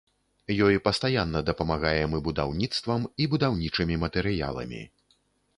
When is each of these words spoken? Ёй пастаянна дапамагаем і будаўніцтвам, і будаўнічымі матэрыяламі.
Ёй 0.67 0.79
пастаянна 0.87 1.41
дапамагаем 1.49 2.17
і 2.21 2.21
будаўніцтвам, 2.29 3.05
і 3.25 3.31
будаўнічымі 3.35 4.01
матэрыяламі. 4.07 4.83